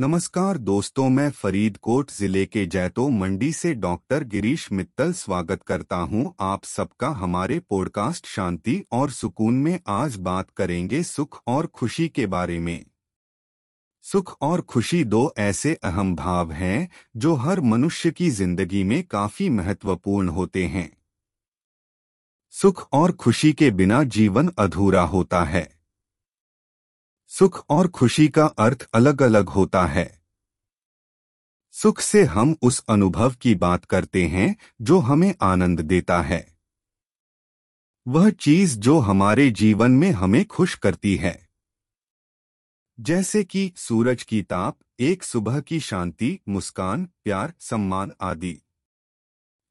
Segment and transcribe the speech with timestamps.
[0.00, 6.34] नमस्कार दोस्तों, मैं फरीदकोट ज़िले के जैतो मंडी से डॉक्टर गिरीश मित्तल स्वागत करता हूँ।
[6.40, 12.26] आप सबका हमारे पॉडकास्ट शांति और सुकून में आज बात करेंगे सुख और खुशी के
[12.26, 12.84] बारे में।
[14.02, 19.48] सुख और खुशी दो ऐसे अहम भाव हैं, जो हर मनुष्य की ज़िंदगी में काफ़ी
[19.50, 20.90] महत्वपूर्ण होते हैं।
[22.50, 25.77] सुख और खुशी के बिना जीवन अधूरा होता है।
[27.28, 30.22] सुख और खुशी का अर्थ अलग अलग होता है।
[31.72, 36.58] सुख से हम उस अनुभव की बात करते हैं, जो हमें आनंद देता है।
[38.08, 41.48] वह चीज़ जो हमारे जीवन में हमें खुश करती है।
[43.00, 48.60] जैसे कि सूरज की ताप, एक सुबह की शांति, मुस्कान, प्यार, सम्मान आदि।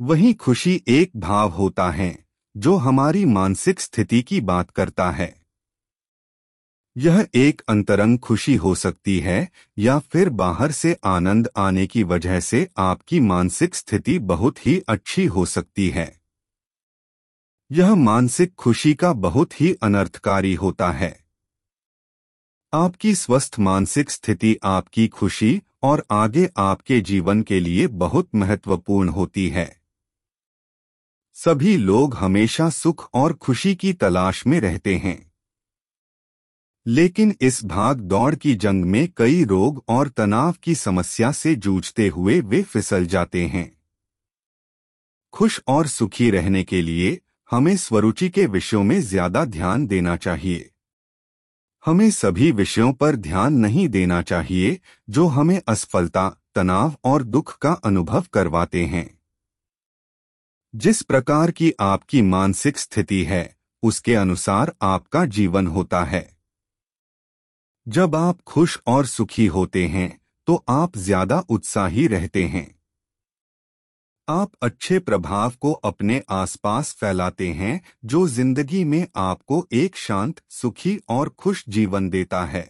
[0.00, 2.26] वही खुशी एक भाव होता है,
[2.56, 5.45] जो हमारी मानसिक स्थिति की बात करता है।
[6.98, 12.40] यह एक अंतरंग खुशी हो सकती है या फिर बाहर से आनंद आने की वजह
[12.40, 16.20] से आपकी मानसिक स्थिति बहुत ही अच्छी हो सकती है।
[17.72, 21.24] यह मानसिक खुशी का बहुत ही अनर्थकारी होता है।
[22.72, 29.48] आपकी स्वस्थ मानसिक स्थिति आपकी खुशी और आगे आपके जीवन के लिए बहुत महत्वपूर्ण होती
[29.48, 29.80] है।
[31.34, 35.25] सभी लोग हमेशा सुख और खुशी की तलाश में रहते हैं।
[36.86, 42.08] लेकिन इस भाग दौड़ की जंग में कई रोग और तनाव की समस्या से जूझते
[42.08, 43.76] हुए वे फिसल जाते हैं।
[45.32, 47.20] खुश और सुखी रहने के लिए
[47.50, 50.70] हमें स्वरुचि के विषयों में ज़्यादा ध्यान देना चाहिए।
[51.86, 57.72] हमें सभी विषयों पर ध्यान नहीं देना चाहिए जो हमें असफलता, तनाव और दुख का
[57.72, 59.18] अनुभव करवाते हैं।
[60.74, 66.35] जिस प्रकार की आपकी मानसिक स्थिति है, उसके अनुसार आपका जीवन होता है।
[67.86, 70.08] जब आप खुश और सुखी होते हैं
[70.48, 72.66] तो आप ज़्यादा उत्साही रहते हैं।
[74.28, 80.98] आप अच्छे प्रभाव को अपने आसपास फैलाते हैं, जो ज़िंदगी में आपको एक शांत, सुखी
[81.08, 82.68] और खुश जीवन देता है।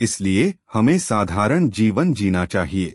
[0.00, 2.94] इसलिए हमें साधारण जीवन जीना चाहिए।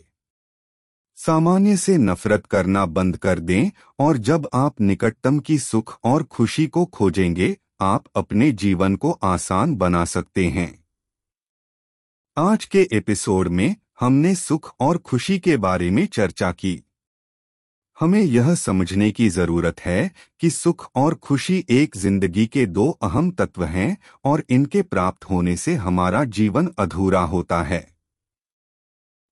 [1.17, 6.67] सामान्य से नफरत करना बंद कर दें, और जब आप निकटतम की सुख और खुशी
[6.67, 10.85] को खोजेंगे आप अपने जीवन को आसान बना सकते हैं।
[12.37, 16.83] आज के एपिसोड में हमने सुख और खुशी के बारे में चर्चा की।
[17.99, 23.31] हमें यह समझने की ज़रूरत है कि सुख और खुशी एक ज़िंदगी के दो अहम
[23.31, 27.95] तत्व हैं और इनके प्राप्त होने से हमारा जीवन अधूरा होता है।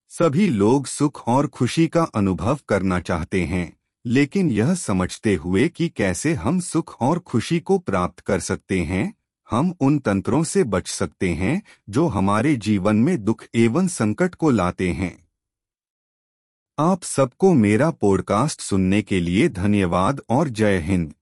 [0.09, 5.89] सभी लोग सुख और खुशी का अनुभव करना चाहते हैं। लेकिन यह समझते हुए कि
[5.89, 9.13] कैसे हम सुख और खुशी को प्राप्त कर सकते हैं,
[9.51, 14.50] हम उन तंत्रों से बच सकते हैं, जो हमारे जीवन में दुख एवं संकट को
[14.50, 15.28] लाते हैं।
[16.79, 21.13] आप सबको मेरा पॉडकास्ट सुनने के लिए धन्यवाद और जय हिंद।